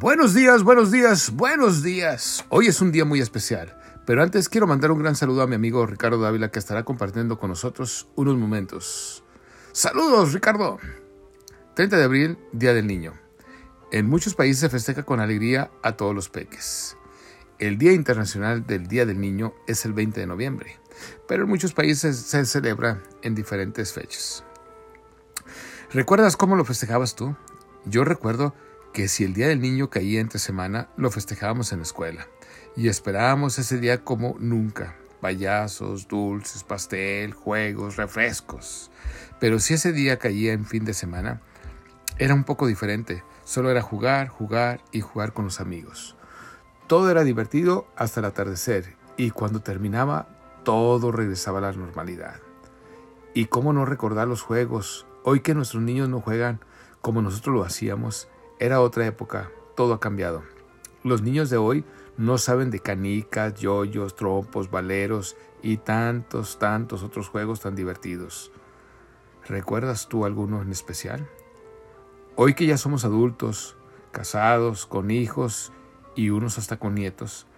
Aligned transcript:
Buenos 0.00 0.32
días, 0.32 0.62
buenos 0.62 0.90
días, 0.90 1.30
buenos 1.30 1.82
días. 1.82 2.46
Hoy 2.48 2.68
es 2.68 2.80
un 2.80 2.90
día 2.90 3.04
muy 3.04 3.20
especial, 3.20 3.76
pero 4.06 4.22
antes 4.22 4.48
quiero 4.48 4.66
mandar 4.66 4.92
un 4.92 4.98
gran 4.98 5.14
saludo 5.14 5.42
a 5.42 5.46
mi 5.46 5.56
amigo 5.56 5.84
Ricardo 5.84 6.18
Dávila 6.18 6.50
que 6.50 6.58
estará 6.58 6.84
compartiendo 6.84 7.38
con 7.38 7.50
nosotros 7.50 8.08
unos 8.16 8.38
momentos. 8.38 9.22
Saludos, 9.72 10.32
Ricardo. 10.32 10.78
30 11.74 11.98
de 11.98 12.04
abril, 12.04 12.38
Día 12.52 12.72
del 12.72 12.86
Niño. 12.86 13.12
En 13.92 14.08
muchos 14.08 14.34
países 14.34 14.60
se 14.60 14.70
festeja 14.70 15.02
con 15.02 15.20
alegría 15.20 15.70
a 15.82 15.98
todos 15.98 16.14
los 16.14 16.30
peques. 16.30 16.96
El 17.58 17.76
Día 17.76 17.92
Internacional 17.92 18.66
del 18.66 18.86
Día 18.86 19.04
del 19.04 19.20
Niño 19.20 19.52
es 19.66 19.84
el 19.84 19.92
20 19.92 20.18
de 20.18 20.26
noviembre, 20.26 20.80
pero 21.28 21.42
en 21.42 21.50
muchos 21.50 21.74
países 21.74 22.16
se 22.16 22.46
celebra 22.46 23.02
en 23.20 23.34
diferentes 23.34 23.92
fechas. 23.92 24.44
¿Recuerdas 25.92 26.38
cómo 26.38 26.56
lo 26.56 26.64
festejabas 26.64 27.14
tú? 27.16 27.36
Yo 27.84 28.04
recuerdo 28.04 28.54
que 28.92 29.08
si 29.08 29.24
el 29.24 29.34
Día 29.34 29.48
del 29.48 29.60
Niño 29.60 29.90
caía 29.90 30.20
entre 30.20 30.38
semana, 30.38 30.88
lo 30.96 31.10
festejábamos 31.10 31.72
en 31.72 31.78
la 31.78 31.84
escuela 31.84 32.26
y 32.76 32.88
esperábamos 32.88 33.58
ese 33.58 33.78
día 33.78 34.04
como 34.04 34.36
nunca. 34.38 34.96
Payasos, 35.20 36.08
dulces, 36.08 36.64
pastel, 36.64 37.34
juegos, 37.34 37.96
refrescos. 37.96 38.90
Pero 39.38 39.58
si 39.58 39.74
ese 39.74 39.92
día 39.92 40.18
caía 40.18 40.52
en 40.52 40.64
fin 40.64 40.84
de 40.84 40.94
semana, 40.94 41.42
era 42.18 42.34
un 42.34 42.44
poco 42.44 42.66
diferente. 42.66 43.22
Solo 43.44 43.70
era 43.70 43.82
jugar, 43.82 44.28
jugar 44.28 44.80
y 44.92 45.00
jugar 45.00 45.32
con 45.32 45.44
los 45.44 45.60
amigos. 45.60 46.16
Todo 46.86 47.10
era 47.10 47.24
divertido 47.24 47.86
hasta 47.96 48.20
el 48.20 48.26
atardecer 48.26 48.96
y 49.16 49.30
cuando 49.30 49.60
terminaba 49.60 50.28
todo 50.64 51.12
regresaba 51.12 51.58
a 51.58 51.62
la 51.62 51.72
normalidad. 51.72 52.40
¿Y 53.34 53.46
cómo 53.46 53.72
no 53.72 53.84
recordar 53.84 54.26
los 54.26 54.42
juegos? 54.42 55.06
Hoy 55.22 55.40
que 55.40 55.54
nuestros 55.54 55.82
niños 55.82 56.08
no 56.08 56.20
juegan 56.20 56.60
como 57.00 57.22
nosotros 57.22 57.54
lo 57.54 57.64
hacíamos, 57.64 58.28
era 58.60 58.82
otra 58.82 59.06
época, 59.06 59.50
todo 59.74 59.94
ha 59.94 60.00
cambiado. 60.00 60.42
Los 61.02 61.22
niños 61.22 61.48
de 61.48 61.56
hoy 61.56 61.82
no 62.18 62.36
saben 62.36 62.70
de 62.70 62.78
canicas, 62.78 63.58
yoyos, 63.58 64.14
trompos, 64.14 64.70
valeros 64.70 65.34
y 65.62 65.78
tantos, 65.78 66.58
tantos 66.58 67.02
otros 67.02 67.30
juegos 67.30 67.60
tan 67.60 67.74
divertidos. 67.74 68.52
¿Recuerdas 69.48 70.08
tú 70.08 70.26
alguno 70.26 70.60
en 70.60 70.70
especial? 70.70 71.26
Hoy 72.36 72.52
que 72.52 72.66
ya 72.66 72.76
somos 72.76 73.06
adultos, 73.06 73.78
casados, 74.12 74.84
con 74.84 75.10
hijos 75.10 75.72
y 76.14 76.28
unos 76.28 76.58
hasta 76.58 76.78
con 76.78 76.94
nietos, 76.94 77.46